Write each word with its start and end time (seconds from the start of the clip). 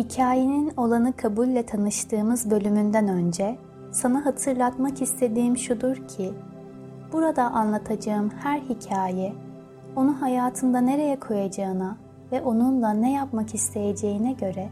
Hikayenin 0.00 0.72
olanı 0.76 1.12
kabulle 1.16 1.66
tanıştığımız 1.66 2.50
bölümünden 2.50 3.08
önce 3.08 3.58
sana 3.92 4.26
hatırlatmak 4.26 5.02
istediğim 5.02 5.56
şudur 5.56 5.96
ki 6.08 6.32
burada 7.12 7.42
anlatacağım 7.44 8.30
her 8.42 8.60
hikaye 8.60 9.32
onu 9.96 10.22
hayatında 10.22 10.80
nereye 10.80 11.20
koyacağına 11.20 11.96
ve 12.32 12.42
onunla 12.42 12.90
ne 12.90 13.12
yapmak 13.12 13.54
isteyeceğine 13.54 14.32
göre 14.32 14.68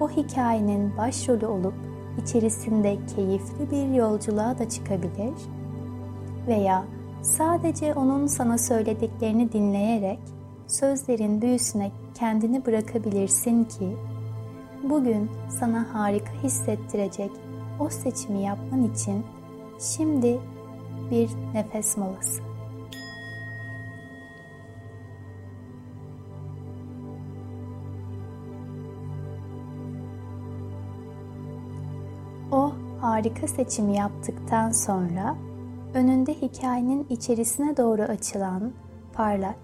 o 0.00 0.08
hikayenin 0.08 0.96
başrolü 0.96 1.46
olup 1.46 1.74
içerisinde 2.22 2.98
keyifli 3.16 3.70
bir 3.70 3.94
yolculuğa 3.94 4.58
da 4.58 4.68
çıkabilir 4.68 5.34
veya 6.46 6.84
sadece 7.22 7.94
onun 7.94 8.26
sana 8.26 8.58
söylediklerini 8.58 9.52
dinleyerek 9.52 10.20
sözlerin 10.66 11.42
büyüsüne 11.42 11.90
kendini 12.14 12.66
bırakabilirsin 12.66 13.64
ki 13.64 13.96
bugün 14.90 15.30
sana 15.48 15.86
harika 15.92 16.32
hissettirecek 16.42 17.30
o 17.80 17.88
seçimi 17.88 18.42
yapman 18.42 18.82
için 18.82 19.24
şimdi 19.78 20.40
bir 21.10 21.30
nefes 21.54 21.96
molası. 21.96 22.42
O 32.52 32.72
harika 33.00 33.48
seçimi 33.48 33.96
yaptıktan 33.96 34.70
sonra 34.70 35.36
önünde 35.94 36.34
hikayenin 36.34 37.06
içerisine 37.10 37.76
doğru 37.76 38.02
açılan 38.02 38.72
parlak, 39.12 39.58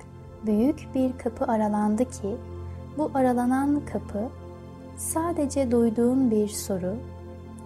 büyük 0.46 0.88
bir 0.94 1.18
kapı 1.18 1.44
aralandı 1.44 2.04
ki 2.04 2.36
bu 2.98 3.10
aralanan 3.14 3.80
kapı 3.92 4.41
sadece 4.96 5.70
duyduğun 5.70 6.30
bir 6.30 6.48
soru, 6.48 6.96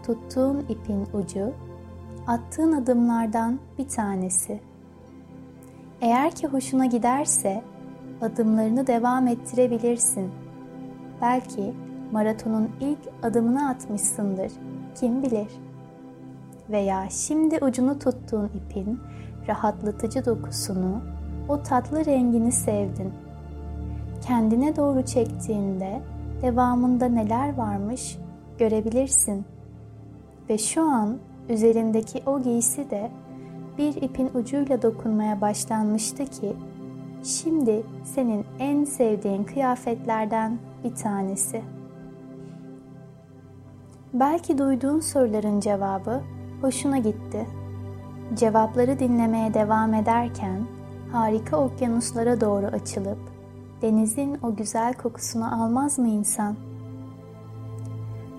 tuttuğun 0.07 0.61
ipin 0.69 1.07
ucu, 1.15 1.53
attığın 2.27 2.73
adımlardan 2.73 3.59
bir 3.79 3.89
tanesi. 3.89 4.61
Eğer 6.01 6.31
ki 6.31 6.47
hoşuna 6.47 6.87
giderse 6.87 7.63
adımlarını 8.21 8.87
devam 8.87 9.27
ettirebilirsin. 9.27 10.31
Belki 11.23 11.75
maratonun 12.13 12.71
ilk 12.81 12.99
adımını 13.23 13.69
atmışsındır. 13.69 14.53
Kim 14.95 15.23
bilir? 15.23 15.49
Veya 16.71 17.09
şimdi 17.11 17.59
ucunu 17.65 17.99
tuttuğun 17.99 18.51
ipin 18.55 19.01
rahatlatıcı 19.49 20.25
dokusunu, 20.25 21.01
o 21.49 21.63
tatlı 21.63 22.05
rengini 22.05 22.53
sevdin. 22.53 23.13
Kendine 24.27 24.77
doğru 24.77 25.05
çektiğinde 25.05 26.01
devamında 26.43 27.07
neler 27.07 27.57
varmış 27.57 28.19
görebilirsin. 28.59 29.45
Ve 30.49 30.59
şu 30.59 30.83
an 30.83 31.19
üzerindeki 31.49 32.23
o 32.27 32.43
giysi 32.43 32.91
de 32.91 33.11
bir 33.79 34.03
ipin 34.03 34.31
ucuyla 34.35 34.83
dokunmaya 34.83 35.41
başlanmıştı 35.41 36.25
ki 36.25 36.57
şimdi 37.25 37.83
senin 38.05 38.45
en 38.59 38.85
sevdiğin 38.85 39.45
kıyafetlerden 39.45 40.59
bir 40.85 40.95
tanesi. 40.95 41.63
Belki 44.15 44.59
duyduğun 44.59 45.01
soruların 45.01 45.61
cevabı 45.61 46.23
hoşuna 46.61 46.99
gitti. 46.99 47.47
Cevapları 48.35 48.99
dinlemeye 48.99 49.55
devam 49.55 49.95
ederken 49.95 50.67
harika 51.13 51.57
okyanuslara 51.57 52.41
doğru 52.41 52.67
açılıp 52.67 53.36
denizin 53.83 54.39
o 54.43 54.57
güzel 54.57 54.95
kokusunu 54.95 55.63
almaz 55.63 55.99
mı 55.99 56.09
insan? 56.09 56.57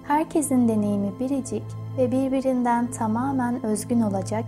Herkesin 0.03 0.67
deneyimi 0.67 1.19
biricik 1.19 1.63
ve 1.97 2.11
birbirinden 2.11 2.91
tamamen 2.91 3.65
özgün 3.65 4.02
olacak 4.02 4.45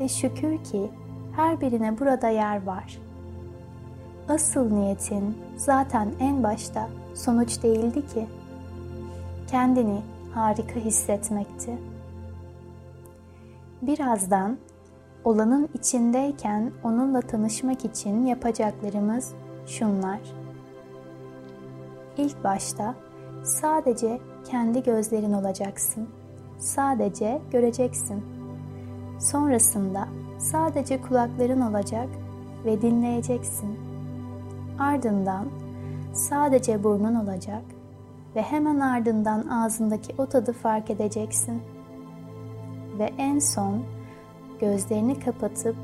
ve 0.00 0.08
şükür 0.08 0.64
ki 0.64 0.90
her 1.36 1.60
birine 1.60 1.98
burada 1.98 2.28
yer 2.28 2.66
var. 2.66 2.98
Asıl 4.28 4.70
niyetin 4.70 5.38
zaten 5.56 6.12
en 6.20 6.42
başta 6.42 6.88
sonuç 7.14 7.62
değildi 7.62 8.06
ki. 8.06 8.26
Kendini 9.50 10.02
harika 10.34 10.80
hissetmekti. 10.80 11.78
Birazdan 13.82 14.58
olanın 15.24 15.68
içindeyken 15.74 16.72
onunla 16.84 17.20
tanışmak 17.20 17.84
için 17.84 18.26
yapacaklarımız 18.26 19.34
şunlar. 19.68 20.20
İlk 22.16 22.44
başta 22.44 22.94
sadece 23.44 24.20
kendi 24.44 24.82
gözlerin 24.82 25.32
olacaksın. 25.32 26.08
Sadece 26.58 27.40
göreceksin. 27.50 28.24
Sonrasında 29.18 30.08
sadece 30.38 31.02
kulakların 31.02 31.60
olacak 31.60 32.08
ve 32.64 32.82
dinleyeceksin. 32.82 33.78
Ardından 34.78 35.46
sadece 36.12 36.84
burnun 36.84 37.14
olacak 37.14 37.62
ve 38.36 38.42
hemen 38.42 38.80
ardından 38.80 39.48
ağzındaki 39.48 40.14
o 40.18 40.26
tadı 40.26 40.52
fark 40.52 40.90
edeceksin. 40.90 41.62
Ve 42.98 43.10
en 43.18 43.38
son 43.38 43.82
gözlerini 44.60 45.20
kapatıp 45.20 45.76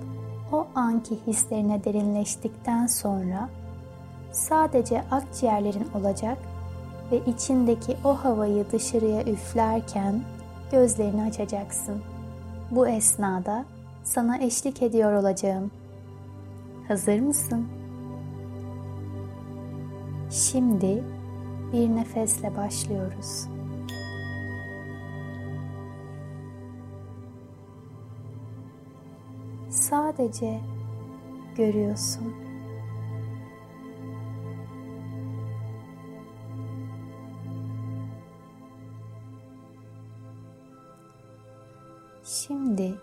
o 0.53 0.67
anki 0.75 1.19
hislerine 1.27 1.85
derinleştikten 1.85 2.87
sonra 2.87 3.49
sadece 4.35 5.05
akciğerlerin 5.11 5.89
olacak 5.95 6.39
ve 7.13 7.21
içindeki 7.27 7.97
o 8.05 8.15
havayı 8.15 8.67
dışarıya 8.73 9.23
üflerken 9.23 10.23
gözlerini 10.73 11.23
açacaksın. 11.23 12.03
Bu 12.71 12.89
esnada 12.89 13.65
sana 14.05 14.39
eşlik 14.39 14.83
ediyor 14.83 15.13
olacağım. 15.13 15.71
Hazır 16.89 17.21
mısın? 17.21 17.69
Şimdi 20.31 21.05
bir 21.73 21.97
nefesle 21.97 22.57
başlıyoruz. 22.57 23.49
Sadece 29.71 30.61
görüyorsun. 31.57 32.54
Şimdi 42.25 42.95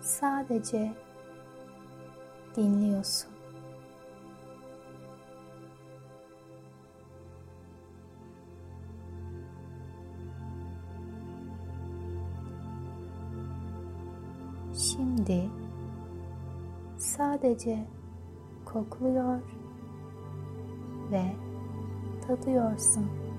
sadece 0.00 0.92
dinliyorsun. 2.56 3.30
Şimdi 14.74 15.50
sadece 16.98 17.86
kokluyor 18.64 19.40
ve 21.10 21.22
tadıyorsun. 22.26 23.29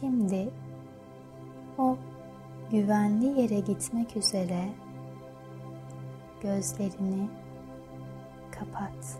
Şimdi 0.00 0.50
o 1.78 1.96
güvenli 2.70 3.40
yere 3.40 3.60
gitmek 3.60 4.16
üzere 4.16 4.68
gözlerini 6.42 7.28
kapat. 8.52 9.18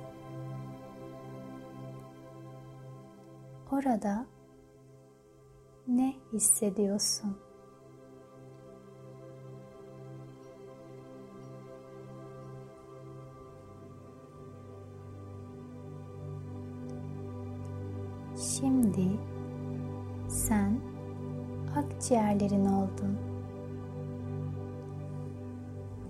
Orada 3.73 4.27
ne 5.89 6.15
hissediyorsun? 6.33 7.37
Şimdi 18.37 19.09
sen 20.29 20.81
akciğerlerin 21.77 22.67
oldun. 22.67 23.19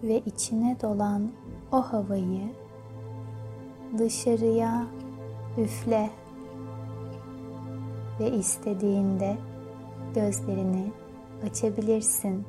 Ve 0.03 0.19
içine 0.19 0.77
dolan 0.83 1.31
o 1.73 1.83
havayı 1.83 2.49
dışarıya 3.99 4.87
üfle 5.59 6.11
ve 8.21 8.31
istediğinde 8.31 9.37
gözlerini 10.15 10.93
açabilirsin. 11.51 12.47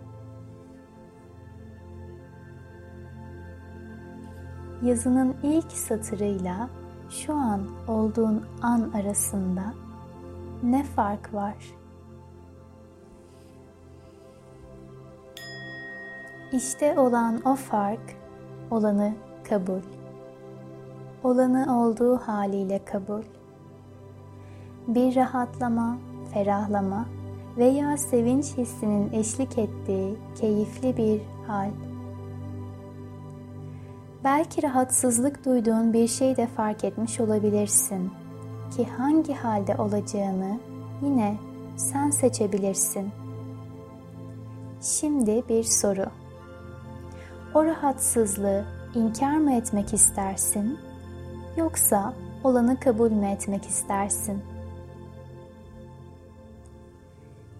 Yazının 4.83 5.35
ilk 5.43 5.71
satırıyla 5.71 6.69
şu 7.09 7.33
an 7.33 7.61
olduğun 7.87 8.45
an 8.61 8.91
arasında 8.91 9.73
ne 10.63 10.83
fark 10.83 11.33
var? 11.33 11.55
İşte 16.51 16.99
olan 16.99 17.41
o 17.45 17.55
fark, 17.55 18.15
olanı 18.71 19.13
kabul. 19.49 19.81
Olanı 21.23 21.79
olduğu 21.79 22.17
haliyle 22.17 22.85
kabul. 22.85 23.23
Bir 24.87 25.15
rahatlama, 25.15 25.97
ferahlama 26.33 27.05
veya 27.57 27.97
sevinç 27.97 28.57
hissinin 28.57 29.11
eşlik 29.13 29.57
ettiği 29.57 30.17
keyifli 30.35 30.97
bir 30.97 31.21
hal. 31.47 31.69
Belki 34.23 34.63
rahatsızlık 34.63 35.45
duyduğun 35.45 35.93
bir 35.93 36.07
şey 36.07 36.37
de 36.37 36.47
fark 36.47 36.83
etmiş 36.83 37.19
olabilirsin 37.19 38.11
ki 38.71 38.87
hangi 38.97 39.33
halde 39.33 39.75
olacağını 39.75 40.59
yine 41.01 41.37
sen 41.75 42.09
seçebilirsin. 42.09 43.09
Şimdi 44.81 45.43
bir 45.49 45.63
soru. 45.63 46.05
O 47.55 47.65
rahatsızlığı 47.65 48.65
inkar 48.95 49.37
mı 49.37 49.53
etmek 49.53 49.93
istersin 49.93 50.79
yoksa 51.57 52.13
olanı 52.43 52.79
kabul 52.79 53.11
mü 53.11 53.25
etmek 53.25 53.65
istersin? 53.65 54.43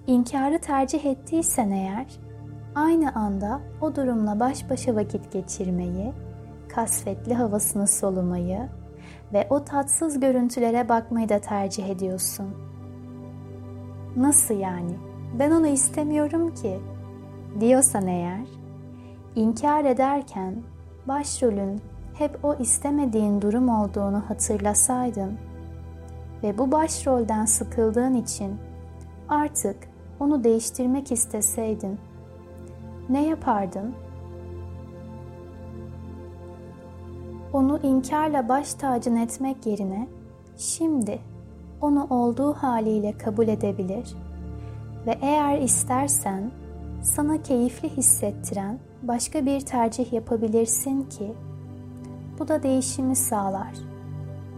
İnkarı 0.07 0.60
tercih 0.60 1.06
ettiysen 1.06 1.71
eğer, 1.71 2.06
aynı 2.75 3.15
anda 3.15 3.60
o 3.81 3.95
durumla 3.95 4.39
baş 4.39 4.69
başa 4.69 4.95
vakit 4.95 5.31
geçirmeyi, 5.31 6.13
kasvetli 6.69 7.33
havasını 7.33 7.88
solumayı 7.88 8.69
ve 9.33 9.48
o 9.50 9.63
tatsız 9.63 10.19
görüntülere 10.19 10.89
bakmayı 10.89 11.30
da 11.30 11.39
tercih 11.39 11.89
ediyorsun. 11.89 12.48
Nasıl 14.15 14.59
yani? 14.59 14.94
Ben 15.39 15.51
onu 15.51 15.68
istemiyorum 15.68 16.54
ki 16.54 16.80
diyorsan 17.59 18.07
eğer, 18.07 18.45
inkar 19.36 19.86
ederken 19.86 20.56
başrolün 21.07 21.81
hep 22.13 22.45
o 22.45 22.56
istemediğin 22.56 23.42
durum 23.42 23.69
olduğunu 23.69 24.24
hatırlasaydın 24.30 25.38
ve 26.44 26.57
bu 26.57 26.71
başrolden 26.71 27.45
sıkıldığın 27.45 28.13
için 28.13 28.56
artık 29.30 29.77
onu 30.19 30.44
değiştirmek 30.44 31.12
isteseydin 31.12 32.00
ne 33.10 33.27
yapardın? 33.27 33.95
Onu 37.53 37.79
inkarla 37.83 38.49
baş 38.49 38.73
tacın 38.73 39.15
etmek 39.15 39.65
yerine 39.65 40.07
şimdi 40.57 41.19
onu 41.81 42.07
olduğu 42.09 42.53
haliyle 42.53 43.17
kabul 43.17 43.47
edebilir 43.47 44.15
ve 45.05 45.17
eğer 45.21 45.61
istersen 45.61 46.51
sana 47.03 47.41
keyifli 47.41 47.89
hissettiren 47.89 48.79
başka 49.03 49.45
bir 49.45 49.59
tercih 49.59 50.13
yapabilirsin 50.13 51.01
ki 51.01 51.33
bu 52.39 52.47
da 52.47 52.63
değişimi 52.63 53.15
sağlar 53.15 53.73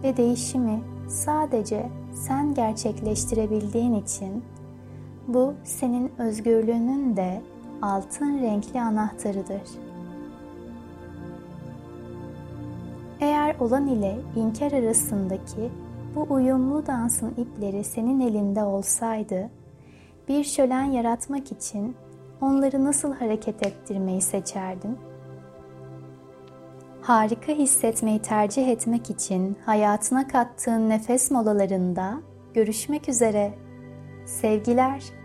ve 0.02 0.16
değişimi 0.16 0.80
sadece 1.08 1.88
sen 2.14 2.54
gerçekleştirebildiğin 2.54 3.94
için 3.94 4.44
bu 5.28 5.54
senin 5.64 6.12
özgürlüğünün 6.18 7.16
de 7.16 7.42
altın 7.82 8.38
renkli 8.38 8.80
anahtarıdır. 8.80 9.89
Olan 13.62 13.86
ile 13.86 14.18
inkar 14.36 14.72
arasındaki 14.72 15.70
bu 16.14 16.26
uyumlu 16.34 16.86
dansın 16.86 17.34
ipleri 17.36 17.84
senin 17.84 18.20
elinde 18.20 18.62
olsaydı, 18.62 19.50
bir 20.28 20.44
şölen 20.44 20.84
yaratmak 20.84 21.52
için 21.52 21.96
onları 22.40 22.84
nasıl 22.84 23.14
hareket 23.14 23.66
ettirmeyi 23.66 24.20
seçerdin? 24.20 24.98
Harika 27.02 27.52
hissetmeyi 27.52 28.22
tercih 28.22 28.68
etmek 28.68 29.10
için 29.10 29.56
hayatına 29.66 30.28
kattığın 30.28 30.88
nefes 30.88 31.30
molalarında 31.30 32.20
görüşmek 32.54 33.08
üzere. 33.08 33.54
Sevgiler. 34.26 35.12